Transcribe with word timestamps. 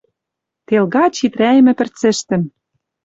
Тел 0.67 0.85
гач 0.95 1.15
итрӓйӹмӹ 1.27 1.73
пӹрцӹштӹм 1.77 2.41